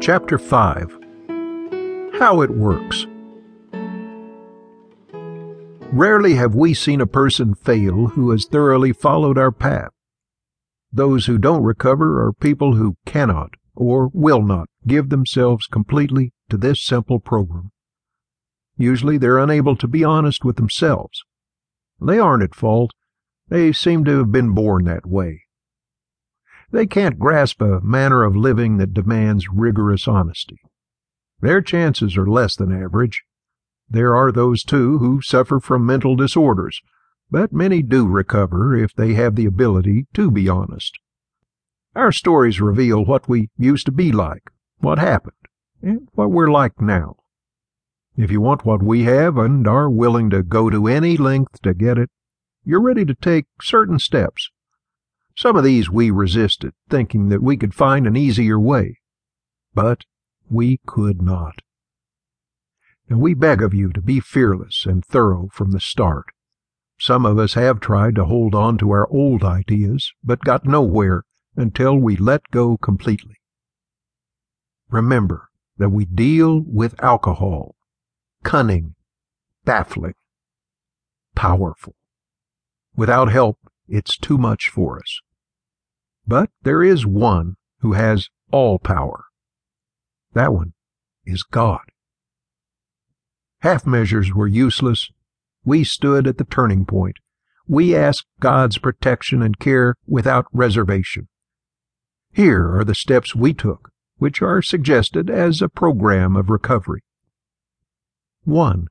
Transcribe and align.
Chapter 0.00 0.38
5 0.38 0.96
How 2.20 2.40
It 2.40 2.50
Works 2.50 3.06
Rarely 5.92 6.34
have 6.34 6.54
we 6.54 6.72
seen 6.72 7.00
a 7.00 7.06
person 7.06 7.56
fail 7.56 8.06
who 8.06 8.30
has 8.30 8.46
thoroughly 8.46 8.92
followed 8.92 9.36
our 9.36 9.50
path. 9.50 9.90
Those 10.92 11.26
who 11.26 11.36
don't 11.36 11.64
recover 11.64 12.24
are 12.24 12.32
people 12.32 12.76
who 12.76 12.96
cannot 13.06 13.54
or 13.74 14.08
will 14.14 14.40
not 14.40 14.68
give 14.86 15.08
themselves 15.08 15.66
completely 15.66 16.32
to 16.48 16.56
this 16.56 16.82
simple 16.82 17.18
program. 17.18 17.72
Usually 18.76 19.18
they're 19.18 19.38
unable 19.38 19.74
to 19.76 19.88
be 19.88 20.04
honest 20.04 20.44
with 20.44 20.56
themselves. 20.56 21.24
They 22.00 22.20
aren't 22.20 22.44
at 22.44 22.54
fault. 22.54 22.92
They 23.48 23.72
seem 23.72 24.04
to 24.04 24.18
have 24.18 24.30
been 24.30 24.54
born 24.54 24.84
that 24.84 25.06
way. 25.06 25.47
They 26.70 26.86
can't 26.86 27.18
grasp 27.18 27.62
a 27.62 27.80
manner 27.80 28.24
of 28.24 28.36
living 28.36 28.76
that 28.76 28.92
demands 28.92 29.48
rigorous 29.48 30.06
honesty. 30.06 30.60
Their 31.40 31.62
chances 31.62 32.16
are 32.16 32.26
less 32.26 32.56
than 32.56 32.72
average. 32.72 33.22
There 33.88 34.14
are 34.14 34.30
those, 34.30 34.64
too, 34.64 34.98
who 34.98 35.22
suffer 35.22 35.60
from 35.60 35.86
mental 35.86 36.14
disorders, 36.14 36.80
but 37.30 37.52
many 37.52 37.82
do 37.82 38.06
recover 38.06 38.76
if 38.76 38.94
they 38.94 39.14
have 39.14 39.34
the 39.34 39.46
ability 39.46 40.06
to 40.14 40.30
be 40.30 40.48
honest. 40.48 40.98
Our 41.94 42.12
stories 42.12 42.60
reveal 42.60 43.04
what 43.04 43.28
we 43.28 43.48
used 43.56 43.86
to 43.86 43.92
be 43.92 44.12
like, 44.12 44.50
what 44.78 44.98
happened, 44.98 45.34
and 45.82 46.08
what 46.12 46.30
we're 46.30 46.50
like 46.50 46.80
now. 46.80 47.16
If 48.16 48.30
you 48.30 48.40
want 48.40 48.64
what 48.64 48.82
we 48.82 49.04
have 49.04 49.38
and 49.38 49.66
are 49.66 49.88
willing 49.88 50.28
to 50.30 50.42
go 50.42 50.68
to 50.70 50.86
any 50.86 51.16
length 51.16 51.62
to 51.62 51.72
get 51.72 51.96
it, 51.98 52.10
you're 52.64 52.82
ready 52.82 53.04
to 53.06 53.14
take 53.14 53.46
certain 53.62 53.98
steps. 53.98 54.50
Some 55.38 55.54
of 55.54 55.62
these 55.62 55.88
we 55.88 56.10
resisted, 56.10 56.72
thinking 56.90 57.28
that 57.28 57.44
we 57.44 57.56
could 57.56 57.72
find 57.72 58.08
an 58.08 58.16
easier 58.16 58.58
way. 58.58 58.98
But 59.72 60.02
we 60.50 60.80
could 60.84 61.22
not. 61.22 61.62
And 63.08 63.20
we 63.20 63.34
beg 63.34 63.62
of 63.62 63.72
you 63.72 63.92
to 63.92 64.00
be 64.00 64.18
fearless 64.18 64.84
and 64.84 65.04
thorough 65.04 65.48
from 65.52 65.70
the 65.70 65.78
start. 65.78 66.24
Some 66.98 67.24
of 67.24 67.38
us 67.38 67.54
have 67.54 67.78
tried 67.78 68.16
to 68.16 68.24
hold 68.24 68.56
on 68.56 68.78
to 68.78 68.90
our 68.90 69.08
old 69.12 69.44
ideas, 69.44 70.12
but 70.24 70.40
got 70.40 70.64
nowhere 70.64 71.22
until 71.54 71.96
we 71.96 72.16
let 72.16 72.42
go 72.50 72.76
completely. 72.76 73.36
Remember 74.90 75.50
that 75.76 75.90
we 75.90 76.04
deal 76.04 76.64
with 76.66 77.00
alcohol, 77.00 77.76
cunning, 78.42 78.96
baffling, 79.64 80.14
powerful. 81.36 81.94
Without 82.96 83.30
help, 83.30 83.58
it's 83.86 84.16
too 84.16 84.36
much 84.36 84.68
for 84.68 84.98
us. 84.98 85.20
But 86.28 86.50
there 86.62 86.82
is 86.82 87.06
one 87.06 87.56
who 87.80 87.94
has 87.94 88.28
all 88.52 88.78
power. 88.78 89.24
That 90.34 90.52
one 90.52 90.74
is 91.24 91.42
God. 91.42 91.80
Half 93.60 93.86
measures 93.86 94.34
were 94.34 94.46
useless. 94.46 95.10
We 95.64 95.84
stood 95.84 96.26
at 96.26 96.36
the 96.36 96.44
turning 96.44 96.84
point. 96.84 97.16
We 97.66 97.96
asked 97.96 98.26
God's 98.40 98.76
protection 98.76 99.40
and 99.40 99.58
care 99.58 99.94
without 100.06 100.44
reservation. 100.52 101.28
Here 102.30 102.76
are 102.76 102.84
the 102.84 102.94
steps 102.94 103.34
we 103.34 103.54
took, 103.54 103.90
which 104.18 104.42
are 104.42 104.60
suggested 104.60 105.30
as 105.30 105.62
a 105.62 105.68
program 105.70 106.36
of 106.36 106.50
recovery. 106.50 107.00
1. 108.44 108.86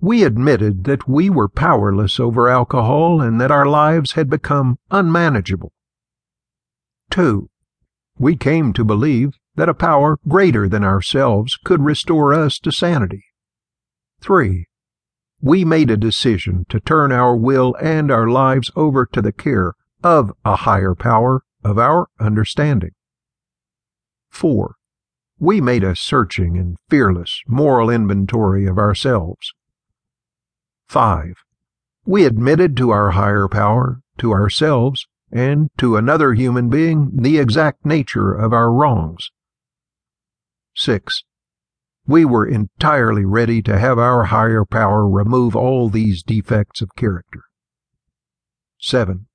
We 0.00 0.24
admitted 0.24 0.84
that 0.84 1.06
we 1.06 1.28
were 1.28 1.48
powerless 1.50 2.18
over 2.18 2.48
alcohol 2.48 3.20
and 3.20 3.38
that 3.42 3.50
our 3.50 3.66
lives 3.66 4.12
had 4.12 4.30
become 4.30 4.78
unmanageable. 4.90 5.72
2. 7.10 7.48
We 8.18 8.36
came 8.36 8.72
to 8.72 8.84
believe 8.84 9.32
that 9.56 9.68
a 9.68 9.74
power 9.74 10.18
greater 10.28 10.68
than 10.68 10.84
ourselves 10.84 11.58
could 11.64 11.82
restore 11.82 12.32
us 12.32 12.58
to 12.60 12.72
sanity. 12.72 13.24
3. 14.20 14.66
We 15.40 15.64
made 15.64 15.90
a 15.90 15.96
decision 15.96 16.66
to 16.68 16.80
turn 16.80 17.12
our 17.12 17.34
will 17.34 17.74
and 17.80 18.10
our 18.10 18.28
lives 18.28 18.70
over 18.76 19.06
to 19.06 19.22
the 19.22 19.32
care 19.32 19.74
of 20.02 20.32
a 20.44 20.56
higher 20.56 20.94
power 20.94 21.42
of 21.64 21.78
our 21.78 22.08
understanding. 22.18 22.92
4. 24.30 24.74
We 25.38 25.60
made 25.60 25.82
a 25.82 25.96
searching 25.96 26.58
and 26.58 26.76
fearless 26.88 27.42
moral 27.46 27.90
inventory 27.90 28.66
of 28.66 28.78
ourselves. 28.78 29.52
5. 30.88 31.34
We 32.04 32.24
admitted 32.24 32.76
to 32.76 32.90
our 32.90 33.12
higher 33.12 33.48
power, 33.48 34.00
to 34.18 34.32
ourselves, 34.32 35.06
and 35.32 35.70
to 35.78 35.96
another 35.96 36.34
human 36.34 36.68
being 36.68 37.10
the 37.14 37.38
exact 37.38 37.84
nature 37.84 38.32
of 38.32 38.52
our 38.52 38.72
wrongs. 38.72 39.30
6. 40.74 41.22
We 42.06 42.24
were 42.24 42.46
entirely 42.46 43.24
ready 43.24 43.62
to 43.62 43.78
have 43.78 43.98
our 43.98 44.24
higher 44.24 44.64
power 44.64 45.08
remove 45.08 45.54
all 45.54 45.88
these 45.88 46.22
defects 46.22 46.80
of 46.80 46.96
character. 46.96 47.44
7. 48.80 49.26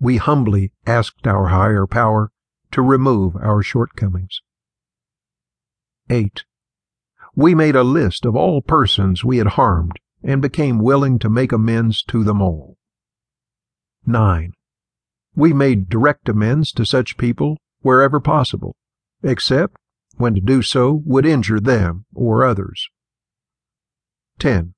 We 0.00 0.16
humbly 0.16 0.72
asked 0.86 1.26
our 1.26 1.48
higher 1.48 1.86
power 1.86 2.30
to 2.70 2.82
remove 2.82 3.36
our 3.36 3.62
shortcomings. 3.62 4.40
8. 6.08 6.44
We 7.34 7.54
made 7.54 7.76
a 7.76 7.82
list 7.82 8.24
of 8.24 8.36
all 8.36 8.62
persons 8.62 9.24
we 9.24 9.38
had 9.38 9.48
harmed 9.48 9.98
and 10.22 10.40
became 10.40 10.78
willing 10.78 11.18
to 11.18 11.28
make 11.28 11.52
amends 11.52 12.02
to 12.04 12.24
them 12.24 12.40
all. 12.40 12.76
9. 14.06 14.52
We 15.36 15.52
made 15.52 15.88
direct 15.88 16.28
amends 16.28 16.70
to 16.72 16.86
such 16.86 17.16
people 17.16 17.58
wherever 17.80 18.20
possible, 18.20 18.76
except 19.22 19.76
when 20.16 20.34
to 20.34 20.40
do 20.40 20.62
so 20.62 21.02
would 21.04 21.26
injure 21.26 21.60
them 21.60 22.06
or 22.14 22.44
others. 22.44 22.88
10. 24.38 24.74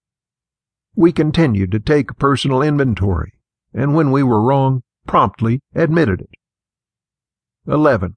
We 0.94 1.12
continued 1.12 1.72
to 1.72 1.80
take 1.80 2.18
personal 2.18 2.62
inventory, 2.62 3.34
and 3.74 3.94
when 3.94 4.10
we 4.10 4.22
were 4.22 4.42
wrong, 4.42 4.82
promptly 5.06 5.60
admitted 5.74 6.22
it. 6.22 6.30
11. 7.66 8.16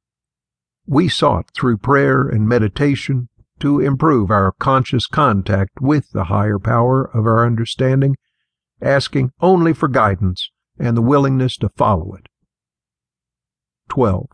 We 0.87 1.09
sought 1.09 1.51
through 1.53 1.77
prayer 1.77 2.27
and 2.27 2.47
meditation 2.47 3.27
to 3.59 3.81
improve 3.81 4.31
our 4.31 4.53
conscious 4.53 5.07
contact 5.07 5.81
with 5.81 6.11
the 6.11 6.25
higher 6.25 6.57
power 6.57 7.03
of 7.03 7.25
our 7.25 7.45
understanding, 7.45 8.15
asking 8.81 9.31
only 9.41 9.73
for 9.73 9.89
guidance 9.89 10.49
and 10.79 10.95
the 10.95 11.01
willingness 11.01 11.57
to 11.57 11.69
follow 11.69 12.13
it. 12.15 12.27
12. 13.89 14.27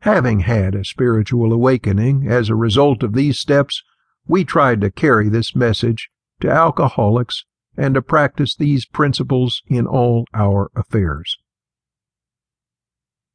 Having 0.00 0.40
had 0.40 0.74
a 0.74 0.84
spiritual 0.84 1.52
awakening 1.52 2.28
as 2.28 2.48
a 2.48 2.54
result 2.54 3.02
of 3.02 3.14
these 3.14 3.38
steps, 3.38 3.82
we 4.26 4.44
tried 4.44 4.80
to 4.80 4.90
carry 4.90 5.28
this 5.28 5.54
message 5.54 6.10
to 6.40 6.50
alcoholics 6.50 7.44
and 7.76 7.94
to 7.94 8.02
practice 8.02 8.56
these 8.56 8.86
principles 8.86 9.62
in 9.66 9.86
all 9.86 10.24
our 10.34 10.70
affairs. 10.74 11.36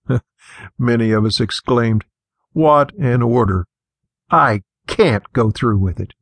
Many 0.78 1.11
of 1.11 1.25
us 1.25 1.39
exclaimed, 1.39 2.03
What 2.53 2.93
an 2.95 3.22
order! 3.22 3.66
I 4.29 4.61
can't 4.88 5.31
go 5.33 5.51
through 5.51 5.78
with 5.78 5.99
it. 5.99 6.13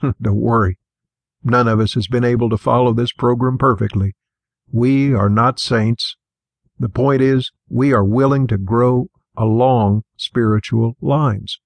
Don't 0.20 0.40
worry. 0.40 0.78
None 1.42 1.68
of 1.68 1.80
us 1.80 1.94
has 1.94 2.08
been 2.08 2.24
able 2.24 2.50
to 2.50 2.58
follow 2.58 2.92
this 2.92 3.12
program 3.12 3.58
perfectly. 3.58 4.14
We 4.72 5.14
are 5.14 5.30
not 5.30 5.60
saints. 5.60 6.16
The 6.78 6.88
point 6.88 7.22
is, 7.22 7.50
we 7.68 7.92
are 7.92 8.04
willing 8.04 8.46
to 8.48 8.58
grow 8.58 9.08
along 9.36 10.02
spiritual 10.16 10.96
lines. 11.00 11.58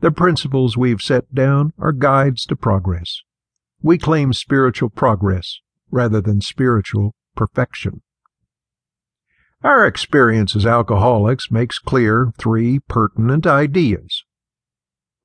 The 0.00 0.10
principles 0.10 0.76
we've 0.76 1.00
set 1.00 1.34
down 1.34 1.72
are 1.78 1.92
guides 1.92 2.44
to 2.46 2.56
progress. 2.56 3.22
We 3.82 3.98
claim 3.98 4.32
spiritual 4.32 4.90
progress 4.90 5.60
rather 5.90 6.20
than 6.20 6.40
spiritual 6.40 7.14
perfection. 7.34 8.02
Our 9.62 9.86
experience 9.86 10.54
as 10.54 10.66
alcoholics 10.66 11.50
makes 11.50 11.78
clear 11.78 12.32
three 12.36 12.80
pertinent 12.80 13.46
ideas. 13.46 14.24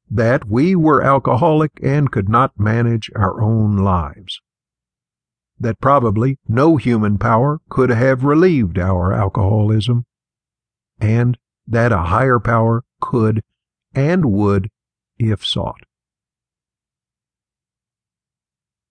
That 0.10 0.48
we 0.48 0.76
were 0.76 1.04
alcoholic 1.04 1.72
and 1.84 2.12
could 2.12 2.30
not 2.30 2.58
manage 2.58 3.12
our 3.16 3.42
own 3.42 3.78
lives. 3.78 4.40
That 5.60 5.82
probably 5.82 6.38
no 6.48 6.78
human 6.78 7.18
power 7.18 7.60
could 7.70 7.90
have 7.90 8.24
relieved 8.24 8.80
our 8.80 9.12
alcoholism 9.12 10.06
and 11.00 11.38
that 11.68 11.92
a 11.92 12.04
higher 12.04 12.40
power 12.40 12.84
could 13.02 13.44
and 13.94 14.26
would 14.26 14.70
if 15.18 15.46
sought. 15.46 15.82